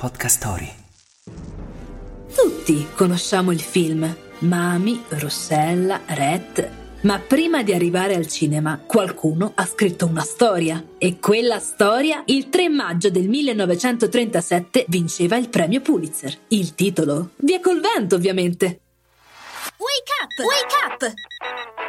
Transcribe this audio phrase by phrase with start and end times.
[0.00, 0.72] Podcast Story.
[2.34, 6.70] Tutti conosciamo il film Mami, Rossella, Red.
[7.02, 10.82] Ma prima di arrivare al cinema, qualcuno ha scritto una storia.
[10.96, 16.34] E quella storia, il 3 maggio del 1937, vinceva il premio Pulitzer.
[16.48, 17.32] Il titolo?
[17.36, 18.80] Via col vento, ovviamente.
[19.76, 20.46] Wake up!
[20.46, 21.29] Wake up!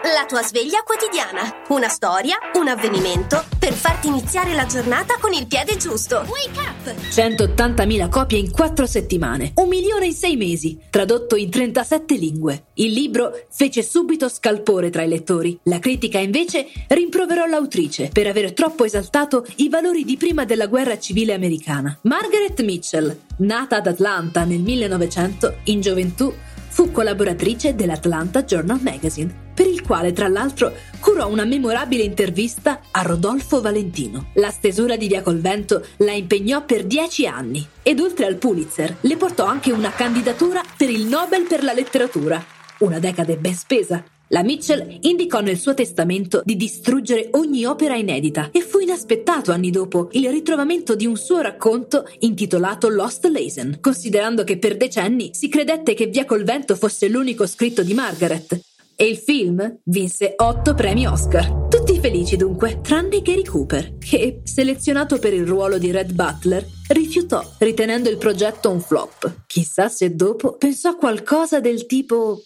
[0.04, 1.42] La tua sveglia quotidiana.
[1.68, 6.26] Una storia, un avvenimento per farti iniziare la giornata con il piede giusto.
[6.28, 6.92] Wake up!
[6.92, 12.64] 180.000 copie in 4 settimane, un milione in 6 mesi, tradotto in 37 lingue.
[12.74, 15.60] Il libro fece subito scalpore tra i lettori.
[15.66, 20.98] La critica invece rimproverò l'autrice per aver troppo esaltato i valori di prima della guerra
[20.98, 21.96] civile americana.
[22.02, 26.34] Margaret Mitchell, nata ad Atlanta nel 1900, in gioventù
[26.72, 29.51] fu collaboratrice dell'Atlanta Journal Magazine,
[29.92, 34.28] quale tra l'altro curò una memorabile intervista a Rodolfo Valentino.
[34.36, 38.96] La stesura di Via col Vento la impegnò per dieci anni ed oltre al Pulitzer
[39.02, 42.42] le portò anche una candidatura per il Nobel per la letteratura.
[42.80, 44.02] Una decade ben spesa.
[44.30, 49.72] La Mitchell indicò nel suo testamento di distruggere ogni opera inedita e fu inaspettato anni
[49.72, 55.50] dopo il ritrovamento di un suo racconto intitolato Lost Lazen, considerando che per decenni si
[55.50, 58.70] credette che Via col vento fosse l'unico scritto di Margaret.
[59.02, 61.68] E il film vinse otto premi Oscar.
[61.70, 67.44] Tutti felici dunque, tranne Gary Cooper, che, selezionato per il ruolo di Red Butler, rifiutò,
[67.58, 69.46] ritenendo il progetto un flop.
[69.48, 72.44] Chissà se dopo pensò a qualcosa del tipo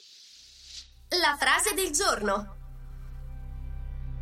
[1.10, 2.56] La frase del giorno.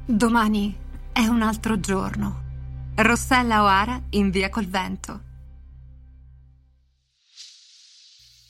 [0.07, 0.75] Domani
[1.13, 2.41] è un altro giorno.
[2.95, 5.21] Rossella O'Hara in via col vento.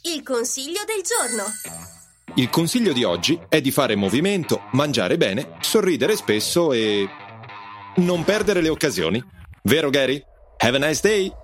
[0.04, 2.03] Il consiglio del giorno.
[2.36, 7.08] Il consiglio di oggi è di fare movimento, mangiare bene, sorridere spesso e
[7.98, 9.24] non perdere le occasioni.
[9.62, 10.20] Vero Gary?
[10.58, 11.43] Have a nice day!